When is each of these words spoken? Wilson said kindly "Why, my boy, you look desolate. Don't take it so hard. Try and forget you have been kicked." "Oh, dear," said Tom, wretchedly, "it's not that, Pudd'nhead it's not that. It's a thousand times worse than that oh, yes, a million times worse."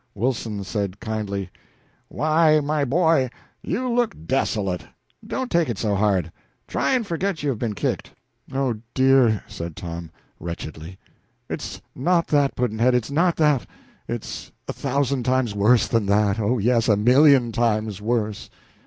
Wilson 0.15 0.63
said 0.63 0.99
kindly 0.99 1.51
"Why, 2.07 2.59
my 2.59 2.83
boy, 2.83 3.29
you 3.61 3.87
look 3.93 4.15
desolate. 4.25 4.83
Don't 5.27 5.51
take 5.51 5.69
it 5.69 5.77
so 5.77 5.93
hard. 5.93 6.31
Try 6.67 6.95
and 6.95 7.05
forget 7.05 7.43
you 7.43 7.49
have 7.49 7.59
been 7.59 7.75
kicked." 7.75 8.09
"Oh, 8.51 8.77
dear," 8.95 9.43
said 9.47 9.75
Tom, 9.75 10.09
wretchedly, 10.39 10.97
"it's 11.47 11.83
not 11.93 12.25
that, 12.29 12.55
Pudd'nhead 12.55 12.95
it's 12.95 13.11
not 13.11 13.35
that. 13.35 13.67
It's 14.07 14.51
a 14.67 14.73
thousand 14.73 15.21
times 15.21 15.53
worse 15.53 15.87
than 15.87 16.07
that 16.07 16.39
oh, 16.39 16.57
yes, 16.57 16.87
a 16.89 16.97
million 16.97 17.51
times 17.51 18.01
worse." 18.01 18.49